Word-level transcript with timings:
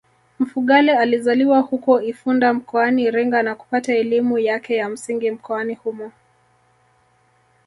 Mfugale 0.39 0.97
alizaliwa 0.97 1.59
huko 1.59 2.01
Ifunda 2.01 2.53
mkoani 2.53 3.03
Iringa 3.03 3.43
na 3.43 3.55
kupata 3.55 3.93
elimu 3.95 4.39
yake 4.39 4.75
ya 4.75 4.89
msingi 4.89 5.31
mkoani 5.31 5.73
humo 5.75 6.11